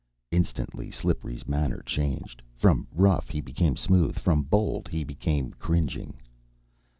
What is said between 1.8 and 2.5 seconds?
changed.